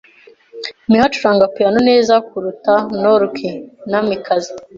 [0.89, 3.47] Miho acuranga piyano neza kuruta Noriko.
[3.89, 4.51] (Namikaze)